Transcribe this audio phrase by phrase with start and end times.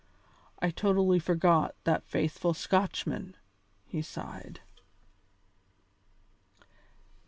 [0.57, 3.35] "I totally forgot that faithful Scotchman,"
[3.85, 4.61] he sighed.